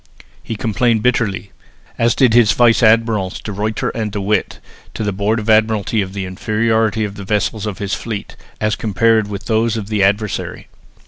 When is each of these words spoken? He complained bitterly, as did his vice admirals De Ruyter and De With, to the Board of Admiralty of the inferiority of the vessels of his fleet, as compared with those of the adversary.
He 0.41 0.55
complained 0.55 1.03
bitterly, 1.03 1.51
as 1.99 2.15
did 2.15 2.33
his 2.33 2.53
vice 2.53 2.81
admirals 2.81 3.39
De 3.39 3.51
Ruyter 3.51 3.89
and 3.89 4.11
De 4.11 4.19
With, 4.19 4.57
to 4.95 5.03
the 5.03 5.11
Board 5.11 5.37
of 5.37 5.47
Admiralty 5.47 6.01
of 6.01 6.13
the 6.13 6.25
inferiority 6.25 7.03
of 7.05 7.17
the 7.17 7.23
vessels 7.23 7.67
of 7.67 7.77
his 7.77 7.93
fleet, 7.93 8.35
as 8.59 8.75
compared 8.75 9.27
with 9.27 9.45
those 9.45 9.77
of 9.77 9.89
the 9.89 10.01
adversary. 10.03 10.69